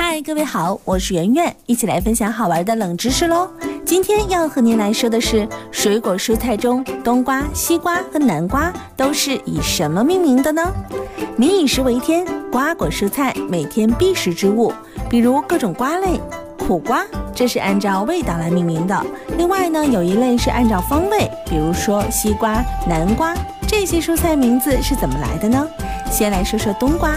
[0.00, 3.50] 嗨，各位好，我是圆圆，一起来分享好玩的冷知识喽。
[3.84, 10.72] 今天要和您来说的是，水果蔬菜中，冬瓜、西瓜和南瓜都是以什么命名的呢？
[11.36, 14.72] 民以食为天，瓜果蔬菜每天必食之物，
[15.10, 16.20] 比如各种瓜类，
[16.56, 17.04] 苦瓜
[17.34, 19.04] 这是按照味道来命名的。
[19.36, 23.34] 另外呢，有一类是按照风味，比如说西瓜、南瓜
[23.66, 25.68] 这些蔬菜名字是怎么来的呢？
[26.08, 27.16] 先来说说冬瓜。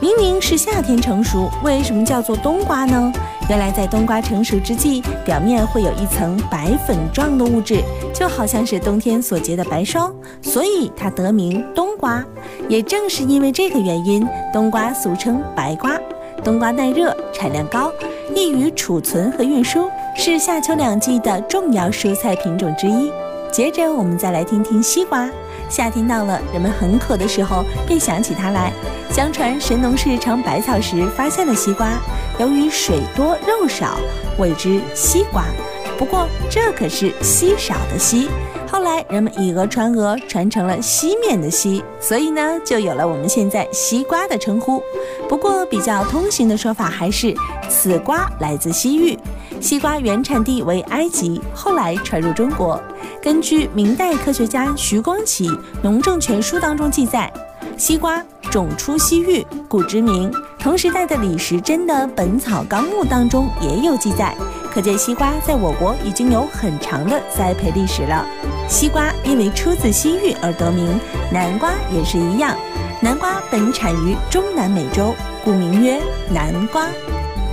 [0.00, 3.12] 明明是夏天成熟，为什么叫做冬瓜呢？
[3.50, 7.82] 原来在冬瓜成熟之际，表面会有一层白粉状的物质，
[8.14, 10.10] 就好像是冬天所结的白霜，
[10.40, 12.24] 所以它得名冬瓜。
[12.66, 15.98] 也正是因为这个原因，冬瓜俗称白瓜。
[16.42, 17.92] 冬瓜耐热，产量高，
[18.34, 23.12] 易于储存和运输，是夏秋两季的重要蔬菜品种之一。
[23.50, 25.28] 接着我们再来听听西瓜。
[25.68, 28.72] 夏天到了，人们很渴的时候便想起它来。
[29.10, 31.98] 相传神农氏尝百草时发现了西瓜，
[32.38, 33.96] 由于水多肉少，
[34.38, 35.44] 谓之西瓜。
[35.98, 38.28] 不过这可是稀少的稀。
[38.70, 44.80] 后来人们以讹传讹，传成了西面的西，所以呢就有了我们现在西瓜的称呼。
[45.28, 47.34] 不过比较通行的说法还是
[47.68, 49.18] 此瓜来自西域。
[49.60, 52.80] 西瓜原产地为埃及，后来传入中国。
[53.22, 55.48] 根据明代科学家徐光启
[55.82, 57.30] 《农政全书》当中记载，
[57.76, 60.32] 西瓜种出西域，故之名。
[60.58, 64.34] 同时代的李时珍的《本草纲目》当中也有记载，
[64.72, 68.26] 可见西瓜在我国已经有很长的栽培历史了。
[68.66, 70.98] 西瓜因为出自西域而得名，
[71.30, 72.56] 南瓜也是一样。
[73.02, 76.00] 南瓜本产于中南美洲，故名曰
[76.30, 76.86] 南瓜。